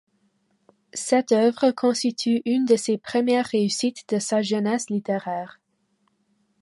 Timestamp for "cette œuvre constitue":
0.95-2.41